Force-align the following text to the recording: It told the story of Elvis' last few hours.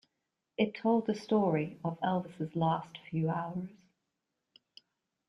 It 0.57 0.73
told 0.73 1.05
the 1.05 1.13
story 1.13 1.79
of 1.83 1.99
Elvis' 1.99 2.55
last 2.55 2.97
few 3.11 3.29
hours. 3.29 3.69